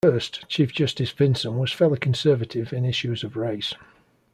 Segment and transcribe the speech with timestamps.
[0.03, 3.75] First, Chief Justice Vinson was fairly conservative in issues of race.